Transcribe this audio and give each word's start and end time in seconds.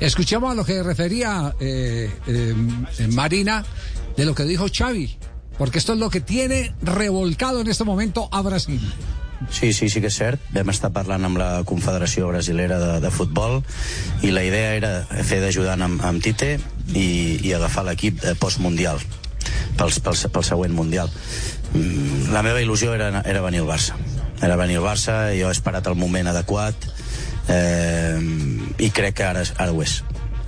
Escuchemos 0.00 0.50
a 0.50 0.54
lo 0.54 0.64
que 0.64 0.82
refería 0.82 1.54
eh, 1.60 2.10
eh, 2.26 2.54
Marina 3.08 3.64
de 4.16 4.24
lo 4.24 4.34
que 4.34 4.44
dijo 4.44 4.66
Xavi, 4.72 5.16
porque 5.58 5.78
esto 5.78 5.92
es 5.92 5.98
lo 5.98 6.10
que 6.10 6.20
tiene 6.20 6.74
revolcado 6.82 7.60
en 7.60 7.68
este 7.68 7.84
momento 7.84 8.28
a 8.32 8.42
Brasil. 8.42 8.80
Sí, 9.50 9.72
sí, 9.72 9.90
sí 9.90 10.00
que 10.00 10.08
és 10.08 10.16
cert. 10.16 10.40
Vam 10.54 10.70
estar 10.72 10.88
parlant 10.94 11.26
amb 11.26 11.36
la 11.36 11.48
Confederació 11.68 12.30
Brasilera 12.30 12.78
de, 12.80 12.92
de 13.02 13.10
Futbol 13.12 13.58
i 14.24 14.30
la 14.32 14.44
idea 14.46 14.70
era 14.78 14.92
fer 15.26 15.42
d'ajudant 15.42 15.82
amb, 15.84 16.00
amb 16.06 16.22
Tite 16.22 16.54
i, 16.94 17.42
i 17.42 17.52
agafar 17.52 17.84
l'equip 17.84 18.22
eh, 18.24 18.32
postmundial 18.40 19.02
pel, 19.76 19.90
pel, 19.90 20.16
pel 20.32 20.46
següent 20.46 20.72
mundial. 20.72 21.12
Mm, 21.74 22.30
La 22.32 22.46
meva 22.46 22.62
il·lusió 22.62 22.94
era, 22.94 23.10
era 23.20 23.42
venir 23.44 23.60
al 23.66 23.68
Barça. 23.68 23.98
Era 24.40 24.56
venir 24.56 24.78
al 24.80 24.86
Barça, 24.86 25.18
jo 25.36 25.50
he 25.50 25.58
esperat 25.58 25.90
el 25.92 25.98
moment 25.98 26.30
adequat 26.30 26.88
eh, 27.48 28.18
i 28.78 28.90
crec 28.90 29.16
que 29.20 29.24
ara, 29.24 29.44
ara 29.58 29.72
ho 29.72 29.82
és. 29.82 30.02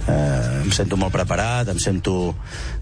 Eh, 0.07 0.63
em 0.63 0.71
sento 0.71 0.95
molt 0.95 1.11
preparat, 1.11 1.69
em 1.73 1.79
sento 1.83 2.35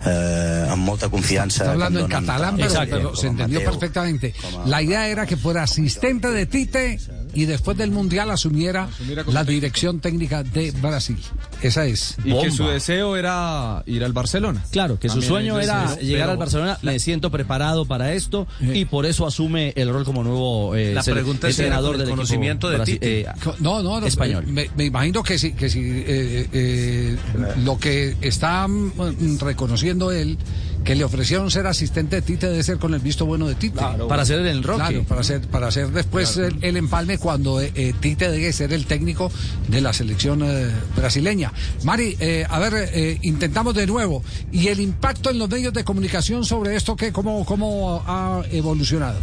eh, 0.04 0.66
amb 0.68 0.84
molta 0.84 1.08
confiança. 1.08 1.62
Está 1.64 1.72
em 1.72 1.78
hablando 1.78 2.00
en 2.00 2.08
catalán, 2.12 2.56
pero, 2.56 2.68
Tite 2.68 2.90
pero 2.90 3.08
com 3.08 3.16
se 3.16 3.26
entendió 3.28 3.60
Mateu, 3.60 3.70
perfectamente. 3.72 4.34
La 4.66 4.82
idea 4.82 5.08
era 5.08 5.24
que 5.26 5.36
fuera 5.36 5.62
asistente 5.62 6.30
de 6.30 6.44
Tite 6.46 6.98
y 7.34 7.44
después 7.46 7.76
del 7.76 7.90
Mundial 7.90 8.30
asumiera 8.30 8.88
la 9.32 9.44
dirección 9.44 10.00
técnica 10.00 10.42
de 10.42 10.70
Brasil. 10.72 11.18
Esa 11.62 11.86
es. 11.86 12.16
Y 12.24 12.32
que 12.40 12.50
su 12.50 12.66
deseo 12.66 13.16
era 13.16 13.82
ir 13.86 14.04
al 14.04 14.12
Barcelona. 14.12 14.64
Claro, 14.70 14.98
que 14.98 15.08
su 15.08 15.22
sueño 15.22 15.58
era 15.60 15.96
llegar 15.96 16.30
al 16.30 16.36
Barcelona. 16.36 16.78
Me 16.82 16.98
siento 16.98 17.30
preparado 17.30 17.84
para 17.86 18.12
esto 18.12 18.46
y 18.60 18.84
por 18.84 19.06
eso 19.06 19.26
asume 19.26 19.72
el 19.76 19.88
rol 19.90 20.04
como 20.04 20.22
nuevo 20.22 20.74
eh, 20.74 20.92
La 20.94 21.02
ser- 21.02 21.14
pregunta 21.14 21.48
es 21.48 21.56
si 21.56 21.62
entrenador 21.62 21.98
del 21.98 22.08
conocimiento 22.08 22.68
de 22.70 22.78
brasi- 22.78 22.92
Tite. 22.94 23.20
eh, 23.20 23.26
No, 23.60 23.82
no, 23.82 24.00
no. 24.00 24.06
Español. 24.06 24.46
Me, 24.46 24.70
me 24.76 24.84
imagino 24.84 25.22
que 25.22 25.38
sí, 25.38 25.52
que 25.52 25.68
sí. 25.70 25.80
eh, 25.84 26.48
eh, 26.52 27.16
lo 27.64 27.78
que 27.78 28.16
está 28.20 28.66
mm, 28.68 29.38
reconociendo 29.40 30.12
él, 30.12 30.38
que 30.84 30.94
le 30.94 31.02
ofrecieron 31.04 31.50
ser 31.50 31.66
asistente 31.66 32.16
de 32.16 32.22
Tite, 32.22 32.48
debe 32.48 32.62
ser 32.62 32.78
con 32.78 32.94
el 32.94 33.00
visto 33.00 33.24
bueno 33.26 33.46
de 33.46 33.54
Tite. 33.54 33.80
para 34.08 34.22
hacer 34.22 34.40
el 34.40 34.46
enroque. 34.48 34.78
Claro, 34.80 35.04
para 35.04 35.20
hacer, 35.22 35.40
para 35.42 35.66
hacer 35.68 35.88
después 35.90 36.36
el, 36.36 36.58
el 36.62 36.76
empalme 36.76 37.18
cuando 37.18 37.60
eh, 37.60 37.72
eh, 37.74 37.94
Tite 37.98 38.30
debe 38.30 38.52
ser 38.52 38.72
el 38.72 38.86
técnico 38.86 39.32
de 39.68 39.80
la 39.80 39.92
selección 39.92 40.42
eh, 40.44 40.70
brasileña. 40.96 41.52
Mari, 41.84 42.16
eh, 42.20 42.46
a 42.48 42.58
ver, 42.58 42.90
eh, 42.92 43.18
intentamos 43.22 43.74
de 43.74 43.86
nuevo. 43.86 44.22
¿Y 44.52 44.68
el 44.68 44.80
impacto 44.80 45.30
en 45.30 45.38
los 45.38 45.48
medios 45.48 45.72
de 45.72 45.84
comunicación 45.84 46.44
sobre 46.44 46.76
esto, 46.76 46.96
qué, 46.96 47.12
cómo, 47.12 47.44
cómo 47.44 48.02
ha 48.06 48.42
evolucionado? 48.50 49.18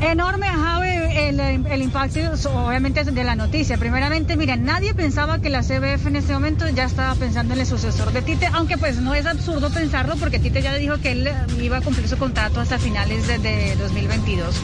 Enorme, 0.00 0.46
Javi, 0.46 0.88
el, 1.16 1.82
impacto 1.82 2.20
obviamente 2.54 3.04
de 3.04 3.24
la 3.24 3.34
noticia. 3.34 3.78
Primeramente, 3.78 4.36
miren, 4.36 4.64
nadie 4.64 4.94
pensaba 4.94 5.40
que 5.40 5.48
la 5.48 5.62
CBF 5.62 6.06
en 6.06 6.16
este 6.16 6.32
momento 6.32 6.68
ya 6.68 6.84
estaba 6.84 7.14
pensando 7.14 7.54
en 7.54 7.60
el 7.60 7.66
sucesor 7.66 8.12
de 8.12 8.22
Tite, 8.22 8.46
aunque 8.52 8.76
pues 8.76 9.00
no 9.00 9.14
es 9.14 9.26
absurdo 9.26 9.70
pensarlo 9.70 10.16
porque 10.16 10.38
Tite 10.38 10.62
ya 10.62 10.74
dijo 10.74 10.98
que 10.98 11.12
él 11.12 11.30
iba 11.60 11.78
a 11.78 11.80
cumplir 11.80 12.08
su 12.08 12.18
contrato 12.18 12.60
hasta 12.60 12.78
finales 12.78 13.26
de, 13.26 13.38
de 13.38 13.76
2022. 13.76 14.60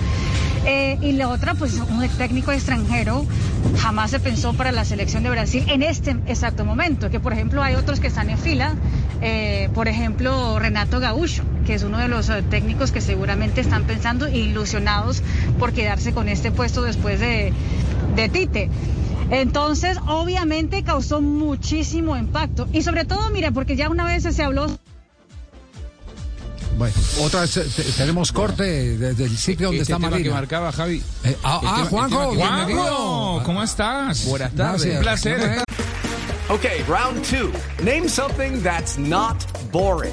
Eh, 0.65 0.97
y 1.01 1.12
la 1.12 1.29
otra, 1.29 1.55
pues 1.55 1.75
un 1.75 2.09
técnico 2.11 2.53
extranjero 2.53 3.27
jamás 3.79 4.12
se 4.12 4.21
pensó 4.21 4.53
para 4.55 4.71
la 4.71 4.85
selección 4.85 5.25
de 5.25 5.31
Brasil 5.31 5.65
en 5.69 5.83
este 5.83 6.11
exacto 6.27 6.65
momento, 6.65 7.11
que 7.11 7.19
por 7.19 7.33
ejemplo 7.33 7.62
hay 7.62 7.75
otros 7.75 7.99
que 7.99 8.06
están 8.06 8.31
en 8.31 8.39
fila, 8.39 8.75
eh, 9.23 9.71
por 9.75 9.89
ejemplo 9.89 10.59
Renato 10.61 11.01
Gaúcho, 11.01 11.43
que 11.62 11.75
es 11.75 11.83
uno 11.83 11.99
de 11.99 12.09
los 12.09 12.28
eh, 12.28 12.43
técnicos 12.49 12.93
que 12.93 13.00
seguramente 13.00 13.61
están 13.61 13.84
pensando 13.84 14.27
e 14.27 14.37
ilusionados 14.39 15.23
por 15.59 15.73
quedarse 15.73 16.12
con 16.12 16.28
este 16.28 16.50
puesto 16.53 16.83
después 16.83 17.21
de, 17.21 17.53
de 18.17 18.28
Tite. 18.28 18.71
Entonces, 19.31 19.97
obviamente 20.09 20.83
causó 20.83 21.21
muchísimo 21.23 22.17
impacto. 22.17 22.69
Y 22.73 22.83
sobre 22.83 23.05
todo, 23.05 23.31
mire, 23.31 23.50
porque 23.53 23.77
ya 23.77 23.89
una 23.89 24.05
vez 24.05 24.23
se 24.25 24.43
habló 24.43 24.67
Bueno, 26.77 26.95
otra 27.21 27.43
vez 27.43 27.53
te- 27.53 27.83
tenemos 27.97 28.33
corte 28.33 28.97
desde 28.99 29.25
el 29.25 29.37
sitio 29.37 29.69
donde 29.69 29.83
Este 29.83 29.93
está 29.93 30.05
que 30.05 30.11
Marina. 30.11 30.34
marcaba 30.34 30.73
Javi. 30.73 31.03
Eh, 31.25 31.37
ah, 31.44 31.61
ah, 31.61 31.61
tema- 31.61 31.83
el 31.83 31.89
Juanjo, 31.89 32.19
tema 32.19 32.31
que- 32.31 32.37
bienvenido. 32.67 32.84
Juanjo, 32.97 33.43
¿cómo 33.44 33.62
estás? 33.62 34.25
Buenas 34.27 34.53
tardes. 34.53 34.97
Un 34.97 35.03
placer. 35.03 35.62
Okay, 36.49 36.83
round 36.87 37.23
two. 37.23 37.50
Name 37.83 38.09
something 38.09 38.61
that's 38.62 38.99
not 38.99 39.37
boring. 39.71 40.12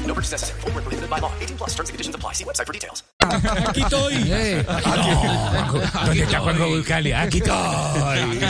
No 0.11 0.15
purchase 0.15 0.33
necessary. 0.33 0.59
Void 0.61 0.73
where 0.75 0.83
prohibited 0.83 1.09
by 1.09 1.19
law. 1.21 1.31
18 1.39 1.55
plus 1.57 1.69
terms 1.73 1.87
and 1.89 1.93
conditions 1.95 2.15
apply. 2.17 2.33
See 2.33 2.43
website 2.43 2.65
for 2.67 2.73
details. 2.73 3.03
Aquí 3.69 3.81
estoy. 3.81 4.13
Eh, 4.27 4.65
¿Dónde 6.05 6.23
está 6.23 6.39
Juanjo 6.41 6.67
Buscali? 6.67 7.13
Aquí 7.13 7.37
estoy. 7.37 8.41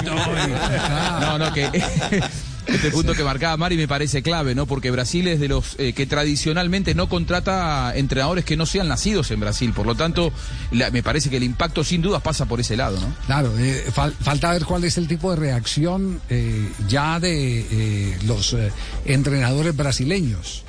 No, 1.22 1.38
no, 1.38 1.54
que 1.54 1.70
este 2.68 2.90
punto 2.90 3.14
que 3.14 3.24
marcaba 3.24 3.58
Mari 3.58 3.78
me 3.78 3.88
parece 3.88 4.24
clave, 4.24 4.56
¿no? 4.56 4.66
Porque 4.66 4.90
Brasil 4.90 5.28
es 5.28 5.40
de 5.40 5.50
los 5.50 5.76
eh, 5.78 5.94
que 5.94 6.08
tradicionalmente 6.08 6.96
no 6.96 7.08
contrata 7.08 7.94
entrenadores 7.96 8.44
que 8.44 8.58
no 8.58 8.66
sean 8.66 8.88
nacidos 8.88 9.30
en 9.30 9.40
Brasil. 9.40 9.72
Por 9.72 9.86
lo 9.86 9.94
tanto, 9.94 10.34
la- 10.72 10.90
me 10.90 11.04
parece 11.04 11.30
que 11.30 11.38
el 11.38 11.44
impacto 11.44 11.84
sin 11.84 12.02
dudas 12.02 12.24
pasa 12.24 12.46
por 12.48 12.60
ese 12.60 12.76
lado, 12.76 13.00
¿no? 13.00 13.14
Claro, 13.28 13.54
eh, 13.60 13.86
fal- 13.94 14.14
falta 14.20 14.52
ver 14.52 14.66
cuál 14.66 14.84
es 14.84 14.98
el 14.98 15.08
tipo 15.08 15.30
de 15.30 15.36
reacción 15.38 16.22
eh, 16.30 16.72
ya 16.88 17.20
de 17.20 17.60
eh, 17.70 18.18
los 18.26 18.54
eh, 18.54 18.72
entrenadores 19.06 19.76
brasileños, 19.76 20.64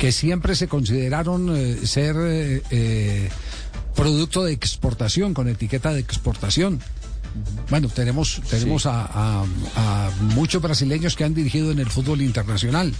que 0.00 0.12
siempre 0.12 0.56
se 0.56 0.66
consideraron 0.66 1.54
eh, 1.54 1.76
ser 1.84 2.16
eh, 2.18 2.62
eh, 2.70 3.28
producto 3.94 4.42
de 4.42 4.52
exportación, 4.54 5.34
con 5.34 5.46
etiqueta 5.46 5.92
de 5.92 6.00
exportación. 6.00 6.80
Bueno, 7.68 7.88
tenemos, 7.88 8.40
tenemos 8.50 8.86
a, 8.86 9.02
a- 9.04 9.44
a 9.76 10.10
muchos 10.34 10.62
brasileños 10.62 11.14
que 11.16 11.24
han 11.24 11.34
dirigido 11.34 11.70
en 11.70 11.78
el 11.80 11.90
fútbol 11.90 12.22
internacional. 12.22 12.92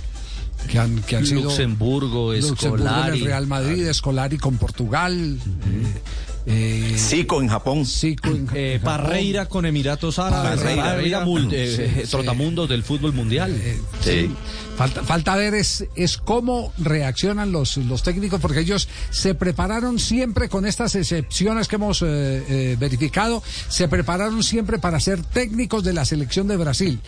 Que 0.71 0.79
han, 0.79 1.01
que 1.01 1.17
han 1.17 1.25
sido 1.25 1.45
Luxemburgo, 1.45 2.35
Luxemburgo 2.35 2.85
en 2.85 3.15
el. 3.15 3.25
Real 3.25 3.47
Madrid, 3.47 3.87
Escolari 3.89 4.37
con 4.37 4.59
Portugal, 4.59 5.39
eh, 5.39 6.01
eh, 6.47 6.95
Zico 6.97 7.41
en 7.41 7.49
Japón. 7.49 7.85
Zico 7.87 8.29
en 8.29 8.49
Eh, 8.55 8.79
Japón. 8.81 8.97
Parreira 8.97 9.47
con 9.47 9.67
Emiratos 9.67 10.19
Árabes. 10.19 10.61
Parreira. 10.61 10.85
Parreira, 10.85 11.25
eh, 11.53 11.75
Sí, 11.77 11.83
eh, 11.83 12.03
sí. 12.05 12.11
trotamundos 12.11 12.69
del 12.69 12.83
fútbol 12.83 13.13
mundial. 13.13 13.55
Eh, 13.55 13.81
sí. 14.03 14.31
Falta, 14.77 15.03
falta 15.05 15.37
ver 15.37 15.55
es, 15.55 15.85
es 15.95 16.17
cómo 16.17 16.73
reaccionan 16.79 17.53
los, 17.53 17.77
los 17.77 18.03
técnicos, 18.03 18.41
porque 18.41 18.61
ellos 18.61 18.89
se 19.11 19.35
prepararon 19.35 19.99
siempre 19.99 20.49
con 20.49 20.65
estas 20.65 20.95
excepciones 20.95 21.69
que 21.69 21.77
hemos 21.77 22.01
eh, 22.01 22.07
eh, 22.49 22.77
verificado, 22.81 23.43
se 23.69 23.89
prepararon 23.89 24.43
siempre 24.43 24.79
para 24.79 24.99
ser 24.99 25.23
técnicos 25.23 25.85
de 25.85 25.93
la 25.93 26.07
selección 26.07 26.49
de 26.49 26.57
Brasil. 26.57 26.99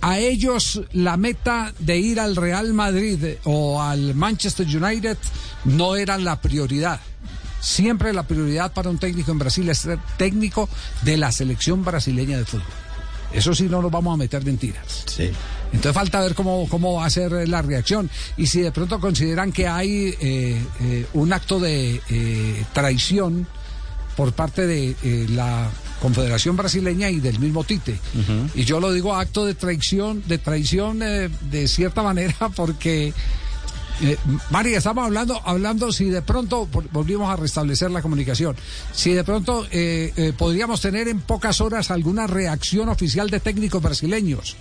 A 0.00 0.18
ellos 0.18 0.82
la 0.92 1.16
meta 1.16 1.72
de 1.78 1.98
ir 1.98 2.18
al 2.18 2.34
Real 2.34 2.72
Madrid 2.74 3.22
o 3.44 3.80
al 3.80 4.16
Manchester 4.16 4.66
United 4.66 5.16
no 5.64 5.94
era 5.94 6.18
la 6.18 6.40
prioridad. 6.40 6.98
Siempre 7.60 8.12
la 8.12 8.22
prioridad 8.22 8.72
para 8.72 8.90
un 8.90 8.98
técnico 8.98 9.32
en 9.32 9.38
Brasil 9.38 9.68
es 9.68 9.78
ser 9.78 9.98
técnico 10.16 10.68
de 11.02 11.16
la 11.16 11.30
selección 11.30 11.84
brasileña 11.84 12.38
de 12.38 12.44
fútbol. 12.44 12.66
Eso 13.32 13.54
sí 13.54 13.64
no 13.64 13.80
nos 13.80 13.90
vamos 13.90 14.14
a 14.14 14.16
meter 14.16 14.44
mentiras. 14.44 15.04
Sí. 15.06 15.30
Entonces 15.72 15.92
falta 15.92 16.20
ver 16.20 16.34
cómo, 16.34 16.66
cómo 16.68 16.94
va 16.94 17.06
a 17.06 17.10
ser 17.10 17.48
la 17.48 17.62
reacción 17.62 18.10
y 18.36 18.46
si 18.46 18.60
de 18.60 18.72
pronto 18.72 18.98
consideran 18.98 19.52
que 19.52 19.68
hay 19.68 20.16
eh, 20.20 20.60
eh, 20.80 21.06
un 21.12 21.32
acto 21.32 21.60
de 21.60 22.00
eh, 22.10 22.64
traición 22.72 23.46
por 24.16 24.32
parte 24.32 24.66
de 24.66 25.26
la 25.30 25.70
Confederación 26.02 26.56
Brasileña 26.56 27.08
y 27.08 27.20
del 27.20 27.38
mismo 27.38 27.64
Tite. 27.64 27.98
Y 28.54 28.64
yo 28.64 28.80
lo 28.80 28.92
digo 28.92 29.14
acto 29.14 29.46
de 29.46 29.54
traición, 29.54 30.22
de 30.26 30.38
traición 30.38 30.98
de 30.98 31.68
cierta 31.68 32.02
manera 32.10 32.50
porque 32.54 33.14
Eh, 34.02 34.16
María, 34.50 34.78
estamos 34.78 35.04
hablando, 35.04 35.40
hablando 35.44 35.92
si 35.92 36.06
de 36.06 36.22
pronto 36.22 36.66
volvimos 36.92 37.30
a 37.30 37.36
restablecer 37.36 37.90
la 37.90 38.00
comunicación, 38.00 38.56
si 38.92 39.12
de 39.12 39.24
pronto 39.24 39.66
eh, 39.70 40.12
eh, 40.16 40.32
podríamos 40.36 40.80
tener 40.80 41.08
en 41.08 41.20
pocas 41.20 41.60
horas 41.60 41.90
alguna 41.90 42.26
reacción 42.26 42.88
oficial 42.88 43.28
de 43.28 43.40
técnicos 43.40 43.82
brasileños. 43.82 44.56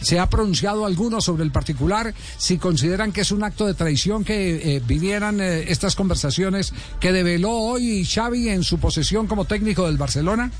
¿Se 0.00 0.18
ha 0.18 0.28
pronunciado 0.28 0.86
alguno 0.86 1.20
sobre 1.20 1.44
el 1.44 1.50
particular? 1.50 2.14
Si 2.36 2.58
consideran 2.58 3.12
que 3.12 3.22
es 3.22 3.32
un 3.32 3.42
acto 3.42 3.66
de 3.66 3.74
traición 3.74 4.24
que 4.24 4.76
eh, 4.76 4.82
vinieran 4.86 5.40
eh, 5.40 5.70
estas 5.70 5.96
conversaciones 5.96 6.72
que 7.00 7.12
develó 7.12 7.50
hoy 7.50 8.04
Xavi 8.04 8.48
en 8.48 8.62
su 8.62 8.78
posesión 8.78 9.26
como 9.26 9.44
técnico 9.44 9.86
del 9.86 9.98
Barcelona. 9.98 10.52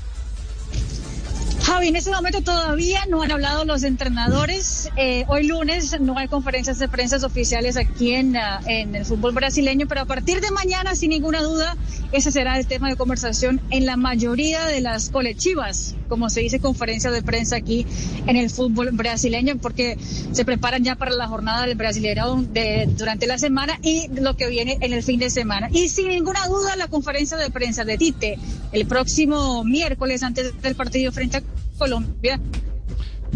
En 1.81 1.95
este 1.95 2.11
momento 2.11 2.41
todavía 2.41 3.05
no 3.09 3.21
han 3.21 3.31
hablado 3.31 3.63
los 3.63 3.83
entrenadores. 3.83 4.89
Eh, 4.97 5.23
hoy 5.27 5.47
lunes 5.47 5.99
no 6.01 6.17
hay 6.17 6.27
conferencias 6.27 6.77
de 6.77 6.89
prensa 6.89 7.25
oficiales 7.25 7.77
aquí 7.77 8.13
en, 8.13 8.35
ah, 8.35 8.59
en 8.65 8.95
el 8.95 9.05
fútbol 9.05 9.33
brasileño, 9.33 9.87
pero 9.87 10.01
a 10.01 10.05
partir 10.05 10.41
de 10.41 10.51
mañana, 10.51 10.95
sin 10.95 11.11
ninguna 11.11 11.41
duda, 11.41 11.77
ese 12.11 12.31
será 12.31 12.59
el 12.59 12.67
tema 12.67 12.89
de 12.89 12.95
conversación 12.95 13.61
en 13.69 13.85
la 13.85 13.95
mayoría 13.95 14.65
de 14.65 14.81
las 14.81 15.09
colectivas, 15.09 15.95
como 16.09 16.29
se 16.29 16.41
dice, 16.41 16.59
conferencia 16.59 17.11
de 17.11 17.21
prensa 17.21 17.55
aquí 17.55 17.85
en 18.27 18.35
el 18.35 18.49
fútbol 18.49 18.89
brasileño, 18.91 19.57
porque 19.57 19.97
se 20.31 20.43
preparan 20.43 20.83
ya 20.83 20.95
para 20.95 21.11
la 21.11 21.27
jornada 21.27 21.65
del 21.65 21.77
Brasileirão 21.77 22.45
de, 22.51 22.89
durante 22.97 23.27
la 23.27 23.37
semana 23.37 23.79
y 23.81 24.09
lo 24.09 24.35
que 24.35 24.49
viene 24.49 24.77
en 24.81 24.91
el 24.91 25.03
fin 25.03 25.19
de 25.19 25.29
semana. 25.29 25.69
Y 25.71 25.89
sin 25.89 26.09
ninguna 26.09 26.45
duda, 26.47 26.75
la 26.75 26.87
conferencia 26.87 27.37
de 27.37 27.49
prensa 27.49 27.85
de 27.85 27.97
Tite 27.97 28.37
el 28.71 28.85
próximo 28.85 29.63
miércoles 29.63 30.23
antes 30.23 30.59
del 30.61 30.75
partido 30.75 31.11
frente 31.11 31.37
a 31.37 31.43
Colombia. 31.77 32.39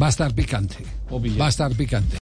Va 0.01 0.07
a 0.07 0.09
estar 0.09 0.33
picante. 0.33 0.77
Va 1.39 1.45
a 1.45 1.49
estar 1.49 1.73
picante. 1.75 2.22